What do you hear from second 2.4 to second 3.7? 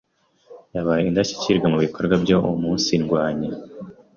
umunsirwanya